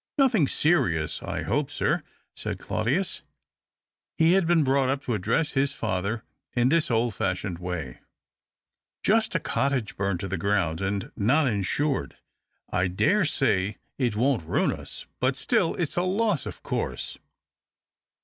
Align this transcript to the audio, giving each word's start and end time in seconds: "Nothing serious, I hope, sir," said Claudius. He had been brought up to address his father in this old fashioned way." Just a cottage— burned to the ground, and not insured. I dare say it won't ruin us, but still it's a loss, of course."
"Nothing 0.17 0.47
serious, 0.47 1.21
I 1.21 1.43
hope, 1.43 1.69
sir," 1.69 2.01
said 2.35 2.57
Claudius. 2.57 3.21
He 4.17 4.33
had 4.33 4.47
been 4.47 4.63
brought 4.63 4.89
up 4.89 5.03
to 5.03 5.13
address 5.13 5.51
his 5.51 5.73
father 5.73 6.23
in 6.55 6.69
this 6.69 6.89
old 6.89 7.13
fashioned 7.13 7.59
way." 7.59 7.99
Just 9.03 9.35
a 9.35 9.39
cottage— 9.39 9.95
burned 9.97 10.19
to 10.21 10.27
the 10.27 10.39
ground, 10.39 10.81
and 10.81 11.11
not 11.15 11.45
insured. 11.45 12.15
I 12.71 12.87
dare 12.87 13.25
say 13.25 13.77
it 13.99 14.15
won't 14.15 14.43
ruin 14.43 14.71
us, 14.71 15.05
but 15.19 15.35
still 15.35 15.75
it's 15.75 15.97
a 15.97 16.01
loss, 16.01 16.47
of 16.47 16.63
course." 16.63 17.19